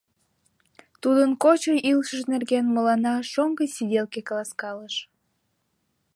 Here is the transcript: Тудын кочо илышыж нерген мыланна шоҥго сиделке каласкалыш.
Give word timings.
Тудын 1.01 1.29
кочо 1.43 1.73
илышыж 1.89 2.21
нерген 2.33 2.65
мыланна 2.75 3.15
шоҥго 3.31 3.63
сиделке 3.75 4.19
каласкалыш. 4.27 4.95